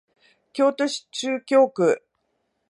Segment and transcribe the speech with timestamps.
[0.51, 2.01] 京都市中京区